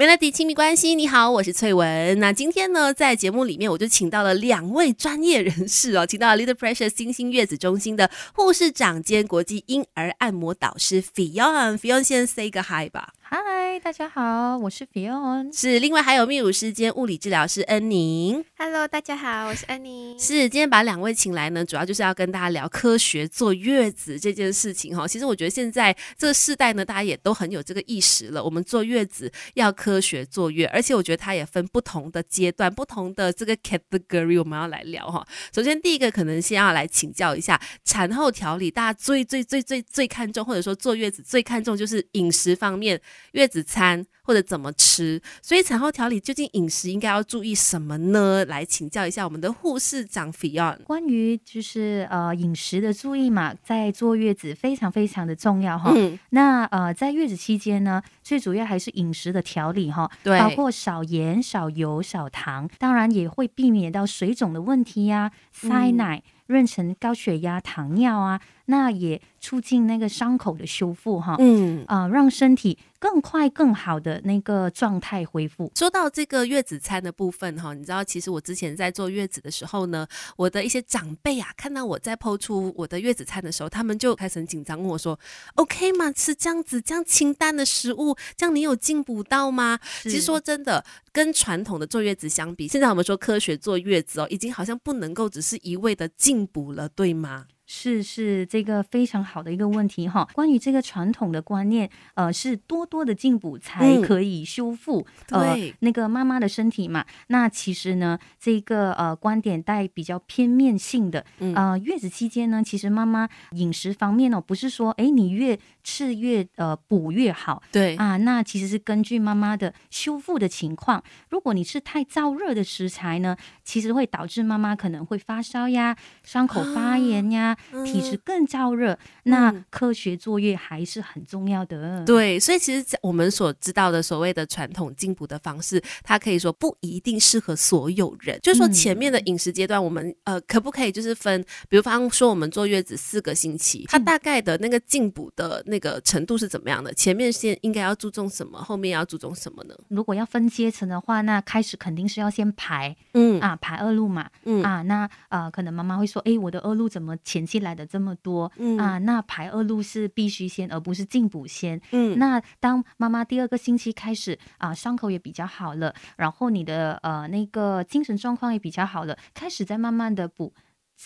[0.00, 2.18] Melody 亲密关系，你好，我是翠文。
[2.20, 11.76] 那今天呢，在节目里面，我就请到了两位专业人士哦， 请到了 Little Pressure 星星月子中心的护士长兼国际婴儿按摩导师 Fion。
[11.76, 13.12] Fion 先 say 个 hi 吧。
[13.28, 15.56] Hi 嗨，大家好，我是 Fion。
[15.56, 18.44] 是，另外还有泌乳师兼物理治疗师恩宁。
[18.58, 20.18] Hello，大家好，我是恩宁。
[20.18, 25.06] 是，今天把两位请来呢，主要就是要跟大家聊科学坐月子这件事情哈。
[25.06, 28.42] 其实我觉得现在这个世代呢，大家也都很有这个意识了。
[28.42, 35.24] 我们坐月子要科学坐月，而且我觉得它也分不同的阶段、不同的这个 category，我们要来聊哈。
[35.54, 43.00] 首先第一个可能先要来请教一下产后调理，大家最最最最最看重，或者说坐月子最看重就是饮食方面。
[43.30, 48.44] 月子餐或者怎么吃，所以产后调理究竟饮食应该要注意什么呢？
[48.44, 50.82] 来请教一下我们的护士长 Fion。
[50.84, 55.92] 关于就是呃饮食的注意嘛，在坐月子非常非常的重要哈。
[56.30, 66.22] 那呃在月子期间呢，最主要还是饮食的调理哈，对，包括少盐、少油、少糖，当然也会避免到水肿的问题呀，塞奶。
[66.50, 75.70] 妊娠高血压、糖尿啊，那也促进那个伤口的修复哈，嗯啊，让身体更快、更好的那个状态恢复。
[75.76, 85.18] 说到这个月子餐的部分哈，你知道，其实我之前在坐月子的时候呢，我的一些长辈啊，看到我在剖出我的月子餐的时候，他们就开始很紧张，问我说
[85.54, 86.10] ：“OK 吗？
[86.12, 90.84] 吃这样子这样清淡的食物，这样你有进补到吗？”其实说真的。
[91.12, 97.46] 跟传统的坐月子相比，现在我们说科学坐月子哦，已经好像不能够只是一味的进补了，对吗？
[97.72, 100.28] 是是，这个非常好的一个问题哈。
[100.34, 107.04] 关于这个传统的观念，呃，是多多的进补才可以修复呃那个妈妈的身体嘛。
[107.28, 111.24] 那其实呢，这个呃观点带比较片面性的。
[111.54, 117.62] 呃，月子期间呢，其实妈妈饮食方面呢，不是说哎你越吃越呃补越好。
[117.70, 121.00] 对啊，那其实是根据妈妈的修复的情况。
[121.28, 127.56] 如果你吃太燥热的食材呢，其实会导致妈妈可能会发烧呀，伤口发炎呀。
[127.84, 132.04] 体质更燥热，那科学坐月还是很重要的。
[132.04, 138.38] 对，所以其实我们所知道的所谓的传统进补的方式，它可以说不一定适合所有人。
[138.42, 146.92] 就是说前面的饮食阶段，我们呃可不可以就是分，比如方说我们坐月子四个星期，它大概的那个进补的那个程度是怎么样的？
[146.94, 149.74] 前面先应该要注重什么，后面要注重什么呢？
[149.88, 158.44] 如果要分阶层的话，那开始肯定是要先排，嗯啊排二路嘛，嗯啊那呃可能妈妈会说，哎我的二路怎么前期来的这么多
[158.78, 158.98] 啊？
[158.98, 161.80] 那排恶露是必须先，而不是进补先。
[161.90, 170.52] 嗯，那当妈妈第二个星期开始啊，伤口也比较好了，然后你的呃那个精神状况也比较好了，开始再慢慢的补。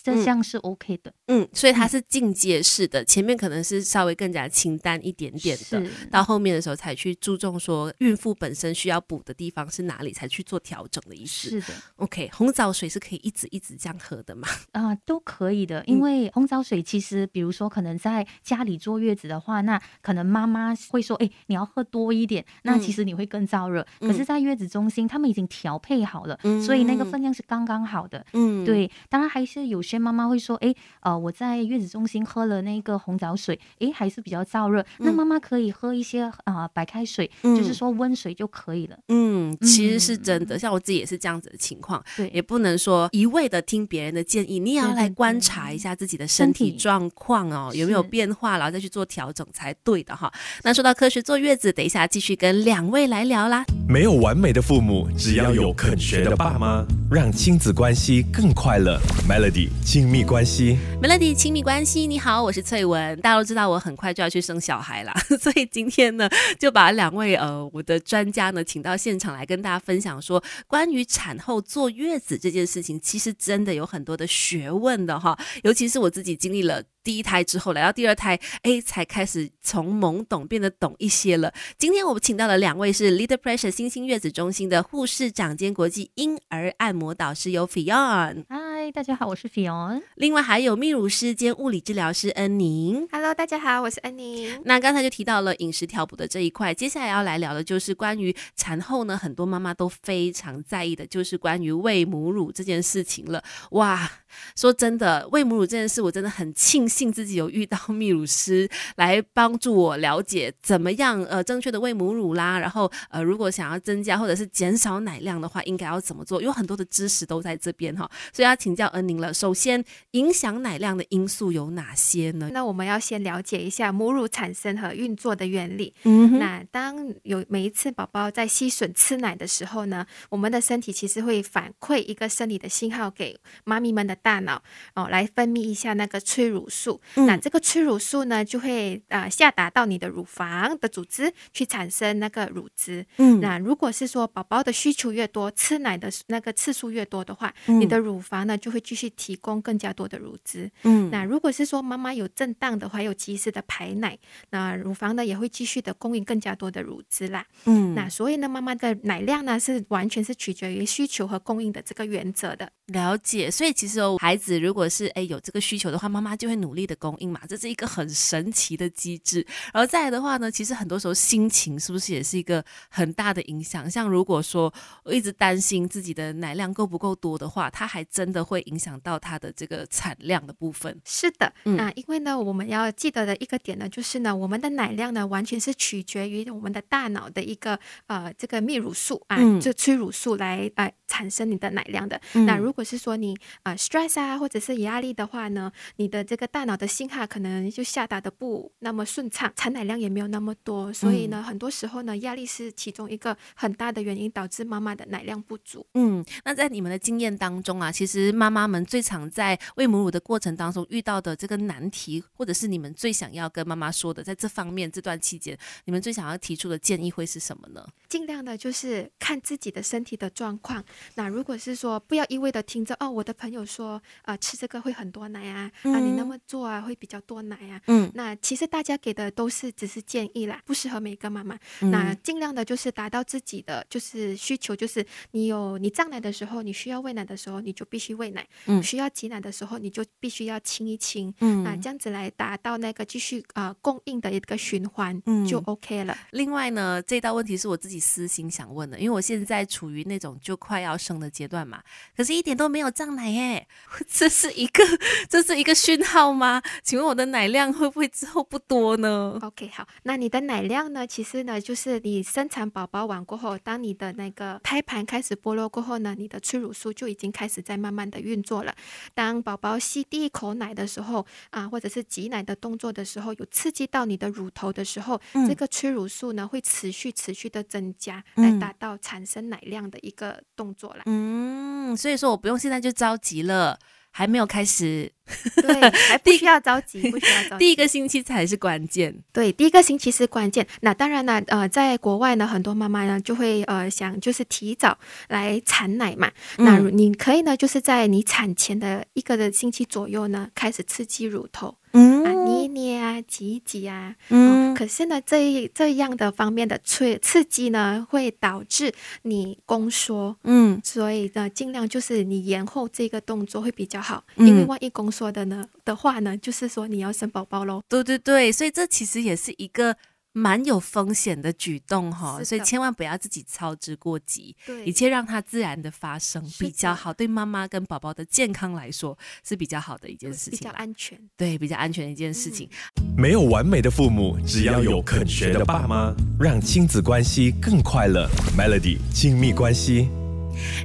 [0.03, 11.49] 这项是 OK 的，嗯，所以它是进阶式的，前面可能是稍微更加清淡一点点的，到后面的时候才去注重说孕妇本身需要补的地方是哪里，才去做调整的意思。
[11.49, 14.49] 是的，OK，红枣水是可以一直一直这样喝的吗？
[14.73, 23.87] 啊，都可以的，因为红枣水其实，比如说可能在家里坐月子的话，那可能妈妈会说，哎，你要喝多一点，那其实你会更燥热。
[24.01, 28.27] 可是，在月子中心，他们已经调配好了，所以那个分量是刚刚好的。
[28.33, 29.84] 嗯，对，当然还是有。
[29.85, 34.83] 有些妈妈会说：“哎，呃，我在月子中心喝了那个红枣水，哎，还是比较燥热。
[34.97, 38.97] 那妈妈可以喝一些啊白开水，就是说温水就可以了。
[39.09, 42.03] 嗯，其实是真的，像我自己也是这样子的情况。
[42.17, 50.33] 对，也不能说一味的听别人的建议，你也要来观察一下自己的身体状况哦，有没有变化，然后再去做调整才对的哈。
[50.63, 53.67] 那说到科学坐月子，等一下继续跟两位来聊啦。
[53.87, 58.99] 没有完美的父母，只要有肯学的爸妈，让亲子关系更快乐。
[59.29, 59.74] Melody。
[59.83, 63.19] 亲密关系，Melody，亲密关系，你好，我是翠文。
[63.21, 75.39] 大家都知道我很快就要去生小孩了， 所以今天呢，就把两位呃我的专家呢请到现场来跟大家分享说，关于产后坐月子这件事情，其实真的有很多的学问的哈。
[75.63, 81.53] 尤其是我自己经历了第一胎之后，来到第二胎，哎，才开始从懵懂变得懂一些了。
[81.79, 88.45] 今天我们请到的两位是 Leader Pressure 星星月子中心的护士长兼国际婴儿按摩导师，有 Fion。
[88.85, 90.03] 嗨，大家好，我是 Fion。
[90.17, 93.09] 另外还有泌乳师兼物理治疗师恩宁。
[93.11, 94.61] Hello，大家好，我是恩宁。
[94.67, 103.43] 那刚才就提到了饮食调补的这一块，接下来要来聊的就是关于产后呢，很多妈妈都非常在意的，就是关于喂母乳这件事情了。
[103.71, 104.07] 哇，
[104.55, 112.59] 说真的，喂母乳这件事，我真的很庆幸自己有遇到泌乳师来帮助我了解怎么样呃正确的喂母乳啦。
[112.59, 116.43] 然后呃，如果想要增加或者是减少奶量的话，应该要怎么做？
[116.43, 118.74] 有很多的知识都在这边哈，所以要请。
[118.75, 119.33] 请教恩宁了。
[119.33, 122.51] 首先，影响奶量的因素有哪些呢？
[122.53, 125.95] 那我们要先了解一下母乳产生和运作的原理。
[126.03, 134.61] 嗯那当有每一次宝宝在吸吮吃奶的时候呢，我们的身体其实会反馈一个生理的信号给妈咪们的大脑
[134.97, 137.01] 哦，来分泌一下那个催乳素。
[137.15, 143.07] 嗯那这个催乳素呢，就会呃下达到你的乳房的组织去产生那个乳汁。
[143.19, 150.71] 嗯那如果是说宝宝的需求越多，吃奶的那个次数越多的话，嗯你的乳房呢就会继续提供更加多的乳汁。
[150.85, 154.19] 嗯那如果是说妈妈有震荡的话，有及时的排奶，
[154.49, 157.45] 那乳房呢也会继续的供应更加多的乳汁啦。
[157.67, 162.73] 嗯那所以呢，妈妈的奶量呢是完全是取决于需求和供应的这个原则的。
[162.87, 169.47] 了解，所以其实哦，孩子如果是哎有这个需求的话，妈妈就会努力的供应嘛，这是一个很神奇的机制。
[169.75, 173.91] 然后再来的话呢，其实很多时候心情是不是也是一个很大的影响？
[173.91, 174.73] 像如果说
[175.03, 181.01] 我一直担心自己的奶量够不够多的话，他还真的会影响到它的这个产量的部分。
[181.05, 192.21] 是的，嗯那因为呢，我们要记得的一个点呢，就是呢，我们的奶量呢，完全是取决于我们的大脑的一个呃这个泌乳素啊，嗯这催乳素来呃产生你的奶量的。
[192.35, 205.87] 嗯那如果是说你呃 stress 啊，或者是压力的话呢，你的这个大脑的信号可能就下达的不那么顺畅，产奶量也没有那么多，所以呢，很多时候呢，压力是其中一个很大的原因，导致妈妈的奶量不足。
[205.95, 215.57] 嗯，那在你们的经验当中啊，其实妈妈们最常在喂母乳的过程当中遇到的这个难题，或者是你们最想要跟妈妈说的，在这方面这段期间，
[215.87, 217.87] 你们最想要提出的建议会是什么呢？
[218.09, 220.85] 尽量的就是看自己的身体的状况。
[221.15, 227.81] 那如果是说不要一味的听着哦，我的朋友说，呃，吃这个会很多奶啊，啊，你那嗯么做啊会比较多奶啊。
[227.87, 231.59] 嗯，那其实大家给的都是只是建议啦，不适合每个妈妈。
[231.81, 241.33] 嗯那尽量的就是达到自己的就是需求，就是你有你胀奶的时候，你需要喂奶的时候，你就必须喂奶；嗯需要挤奶的时候，你就必须要清一清。
[241.41, 246.17] 嗯那这样子来达到那个继续啊、呃供应的一个循环，嗯就 OK 了。
[246.33, 251.83] 另外呢，这道问题是我自己私心想问的，因为我现在处于那种就快要生的阶段嘛，
[252.17, 253.67] 可是一点都没有胀奶耶，
[254.07, 254.85] 这是一个
[255.29, 256.63] 这是一个讯号吗？
[256.83, 261.07] 请问我的奶量会不会之后不多呢？OK，好，那你的奶量呢？
[261.07, 268.75] 其实呢，就是你生产宝宝完过后，当你的那个胎盘开始剥落过后呢，你的催乳素就已经开始在慢慢的运作了。
[269.15, 281.03] 当宝宝吸第一口奶的时候啊，或者是挤奶的动作的时候，有刺激到你的乳头的时候，嗯这个催乳素呢会持续持续的增加，嗯来达到产生奶量的一个动作啦。
[281.07, 283.79] 嗯，所以说我不用现在就着急了，
[284.17, 285.11] 还没有开始，
[285.61, 287.59] 对，还不需要着急， 不需要着急。
[287.59, 289.13] 第一个星期才是关键。
[289.33, 290.65] 对，第一个星期是关键。
[290.83, 294.97] 那当然呢，呃，在国外呢，很多妈妈呢就会呃想就是提早
[295.29, 296.31] 来产奶嘛。
[296.59, 302.33] 那嗯你可以呢，就是在你产前的一个的星期左右呢，开始刺激乳头嗯啊，
[302.69, 304.15] 捏捏啊，挤一挤啊。
[304.29, 310.37] 嗯哦可是呢，这一这样的方面的催刺激呢，会导致你宫缩。
[310.43, 317.81] 嗯所以呢，尽量就是你延后这个动作会比较好，因为嗯万一宫缩的呢的话呢，就是说你要生宝宝喽。
[317.89, 319.97] 对对对，所以这其实也是一个
[320.37, 329.17] 蛮有风险的举动哈，所以千万不要自己操之过急，对一切让它自然的发生比较好，对妈妈跟宝宝的健康来说
[329.47, 331.17] 是比较好的一件事情比较，安全。
[331.37, 332.69] 对，比较安全的一件事情。
[333.17, 338.29] 没有完美的父母，只要有肯学的爸妈，让亲子关系更快乐。
[338.59, 340.09] Melody 亲密关系。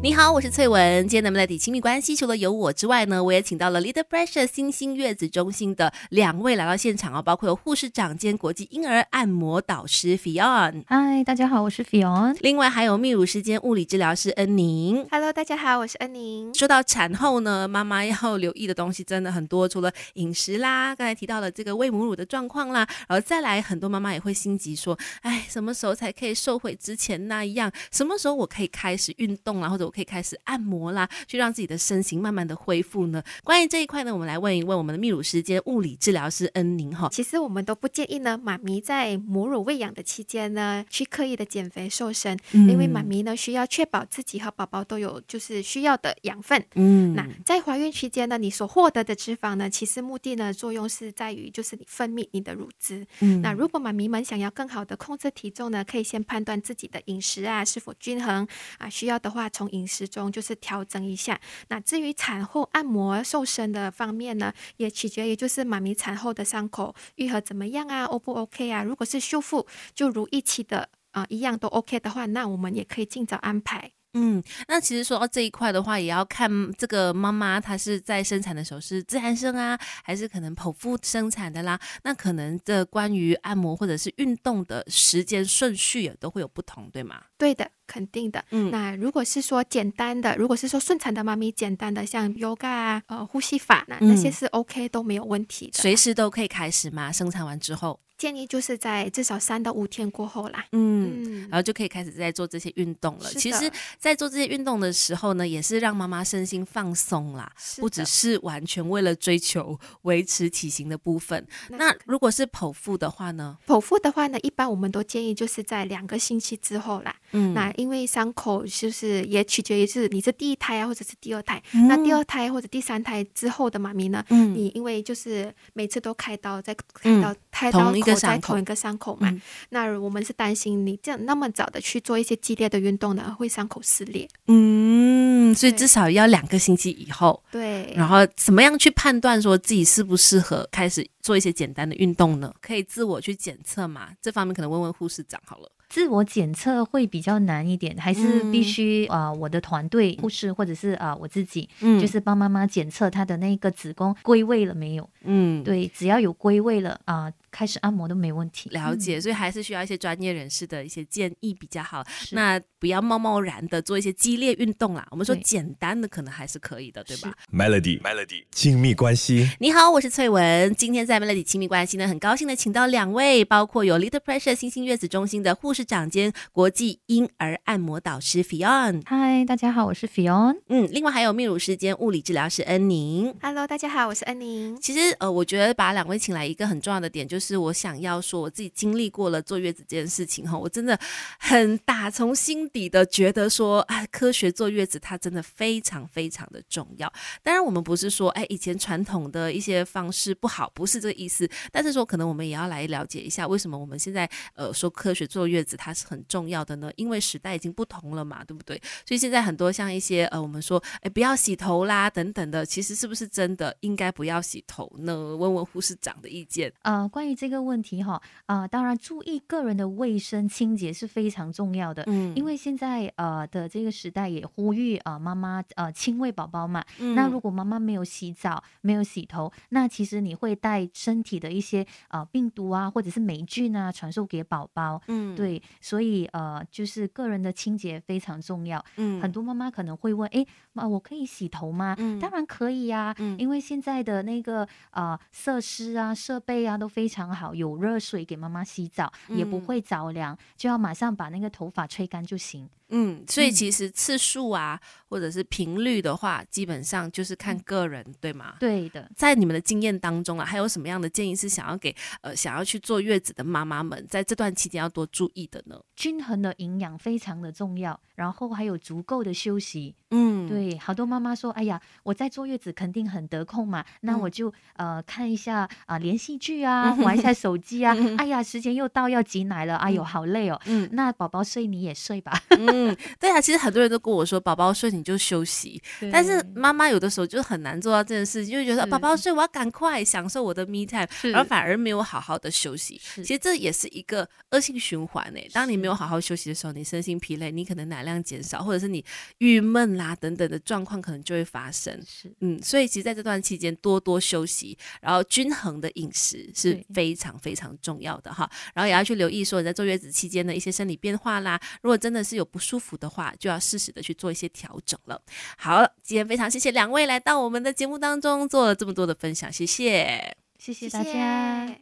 [0.01, 1.07] 你好，我是翠文。
[1.07, 12.37] 今天的 Melody 亲密关系，除了有我之外呢，我也请到了 Leader Pressure 新兴月子中心的两位来到现场哦，包括有护士长兼国际婴儿按摩导师 Fion，嗨，大家好，我是 Fion。
[12.39, 15.05] 另外还有泌乳师兼物理治疗师恩宁。
[15.11, 16.53] Hello，大家好，我是恩宁。
[16.55, 27.69] 说到产后呢，妈妈要留意的东西真的很多，除了饮食啦，刚才提到了这个喂母乳的状况啦，然后再来很多妈妈也会心急说，哎，什么时候才可以瘦回之前那样？
[27.91, 33.23] 什么时候我可以开始运动啦，或者我可以开始按摩啦，去让自己的身形慢慢的恢复呢？
[33.43, 37.09] 关于这一块呢，我们来问一问我们的泌乳师兼物理治疗师恩宁哈。
[37.11, 46.63] 其实我们都不建议呢，妈咪在母乳喂养的期间呢，去刻意的减肥瘦身，因为妈咪呢需要确保自己和宝宝都有就是需要的养分。
[46.75, 53.05] 嗯那在怀孕期间呢，你所获得的脂肪呢，其实目的呢作用是在于就是你分泌你的乳汁。
[53.21, 58.47] 嗯那如果妈咪们想要更好的控制体重呢，可以先判断自己的饮食啊是否均衡
[58.77, 61.39] 啊，需要的话从饮食中就是调整一下。
[61.67, 68.83] 那至于产后按摩瘦身的方面呢，也取决于就是妈咪产后的伤口愈合怎么样啊，O 不 OK 啊？
[68.83, 73.91] 如果是修复就如预期的啊、一样都 OK 的话，那我们也可以尽早安排。
[74.13, 81.79] 嗯，那其实说到这一块的话，也要看这个妈妈她是在生产的时候是自然生啊，还是可能剖腹生产的啦。
[82.03, 87.21] 那可能这关于按摩或者是运动的时间顺序也都会有不同，对吗？
[87.37, 88.43] 对的，肯定的。
[88.51, 95.79] 嗯那如果是说简单的，如果是说顺产的妈咪，简单的像 yoga 啊、呃呼吸法，那那些嗯是 OK 都没有问题的。
[95.79, 97.11] 随时都可以开始吗？
[97.11, 100.63] 生产完之后，建议就是在至少三到五天过后啦。
[100.73, 101.23] 嗯。
[101.25, 103.29] 嗯然后就可以开始在做这些运动了。
[103.31, 111.47] 其实，在做这些运动的时候呢，也是让妈妈身心放松啦，不只是完全为了追求维持体型的部分。
[111.69, 113.57] 那是如果是剖腹的话呢？
[113.65, 117.15] 剖腹的话呢，一般我们都建议就是在两个星期之后啦。
[117.31, 121.61] 嗯那因为伤口就是也取决于是你是第一胎啊，或者是第二胎。
[121.73, 129.29] 嗯那第二胎或者第三胎之后的妈咪呢，嗯你因为就是每次都开刀，再嗯开刀，开刀伤口同一个伤口嘛。
[129.29, 134.27] 嗯那我们是担心你这样那么早的去做一些激烈的运动呢，会伤口撕裂。
[134.47, 137.41] 嗯，所以至少要两个星期以后。
[137.51, 142.53] 对，然后怎么样去判断说自己适不适合开始做一些简单的运动呢？
[142.61, 144.09] 可以自我去检测嘛？
[144.21, 145.71] 这方面可能问问护士长好了。
[145.89, 155.09] 自我检测会比较难一点，还是必嗯须啊、呃我的团队护士或者是啊、呃我自己，嗯就是帮妈妈检测她的那个子宫归位了没有？
[155.23, 158.69] 嗯，对，只要有归位了啊、开始按摩都没问题。
[158.69, 162.03] 了解，所以还是需要一些专业人士的一些建议比较好。
[162.31, 165.05] 那不要贸贸然的做一些激烈运动啦。
[165.11, 169.49] 我们说简单的可能还是可以的，对吧？Melody Melody 亲密关系。
[169.59, 170.73] 你好，我是翠文。
[170.75, 180.59] 今天在 Melody 亲密关系呢，很高兴的请到两位，包括有 Little Pressure 星星月子中心的护士长兼国际婴儿按摩导师 Fion，嗨，大家好，我是 Fion。
[180.69, 183.33] 嗯，另外还有泌乳师兼物理治疗师恩宁。
[183.41, 184.79] Hello，大家好，我是恩宁。
[184.79, 190.99] 其实，呃，我觉得把两位请来一个很重要的点，就是就是我想要说，我自己经历过了坐月子这件事情哈，我真的
[191.39, 197.09] 很打从心底的觉得说，哎，科学坐月子它真的非常非常的重要。
[197.41, 201.49] 当然，我们不是说，哎，以前传统的一些方式不好，不是这个意思。
[201.71, 206.91] 但是说，可能我们也要来了解一下，为什么我们现在呃说科学坐月子它是很重要的呢？
[206.97, 208.75] 因为时代已经不同了嘛，对不对？
[209.05, 215.15] 所以现在很多像一些呃，我们说，哎，不要洗头啦等等的，其实是不是真的应该不要洗头呢？
[215.37, 216.73] 问问护士长的意见。
[216.81, 222.03] 呃，关于这个问题哈，啊、当然注意个人的卫生清洁是非常重要的。
[222.07, 235.01] 嗯因为现在呃的这个时代也呼吁啊、呃妈妈呃亲喂宝宝嘛，嗯那如果妈妈没有洗澡、没有洗头，那其实你会带身体的一些呃病毒啊，或者是霉菌啊传授给宝宝。
[235.07, 238.83] 嗯，对，所以呃，就是个人的清洁非常重要。
[238.97, 241.95] 嗯很多妈妈可能会问，哎，妈，我可以洗头吗？
[241.97, 252.69] 嗯当然可以呀、嗯因为现在的那个呃设施啊、设备啊都非常好，有热水给妈妈洗澡，也不嗯会着凉，就要马上把那个头发吹干就行。
[252.91, 258.55] 嗯，所以嗯其实次数啊，或者是频率的话，基本上就是看个人，对吗？
[258.59, 265.79] 对的，在你们的经验当中啊，还有什么样的建议是想要给呃想要去坐月子的妈妈们，在这段期间要多注意的呢？
[265.95, 269.93] 均衡的营养非常的重要，然后还有足够的休息。
[270.09, 280.05] 嗯，对，好多妈妈说，哎呀，我在坐月子肯定很得空嘛，那我嗯就呃看一下啊、连续剧啊，玩一下手机啊，嗯哎呀，时间又到要挤奶了，哎呦，嗯。
[280.05, 280.59] 好累哦。
[280.65, 280.87] 嗯。
[280.93, 291.31] 那宝宝睡你也睡吧， 嗯，对啊，其实很多人都跟我说，宝宝睡你就休息，但是妈妈有的时候就很难做到这件事情，就会觉得宝宝睡，我要赶快享受我的 me time，是。
[291.31, 292.99] 然后反而没有好好的休息。
[293.15, 295.49] 其实这也是一个恶性循环诶。
[295.53, 299.03] 当你没有好好休息的时候，你身心疲累，你可能奶量减少，或者是你
[299.39, 301.97] 郁闷啦等等的状况可能就会发生。
[302.05, 302.31] 是。
[302.41, 308.49] 嗯，所以其实在这段期间多多休息，然后均衡的饮食是对非常非常重要的哈。
[308.73, 311.57] 然后也要去留意说你在坐月子期间的一些生理变化啦。
[311.81, 315.21] 如果真的是有不舒服的话，就要适时的去做一些调整了。
[315.57, 320.35] 好，今天非常谢谢两位来到我们的节目当中做了这么多的分享，谢谢。
[320.57, 321.67] 谢谢谢大家。
[321.67, 321.81] 谢